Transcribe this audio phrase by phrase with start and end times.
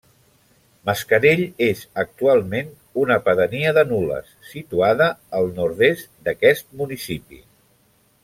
[0.89, 2.71] Mascarell és, actualment,
[3.03, 7.43] una pedania de Nules, situada al nord-est d'aquest municipi.